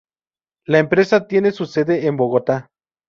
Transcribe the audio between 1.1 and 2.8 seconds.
tiene su sede en Bogotá.